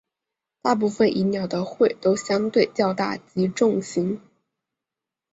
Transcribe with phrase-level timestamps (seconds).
[0.63, 4.19] 大部份蚁鸟的喙都相对较大及重型。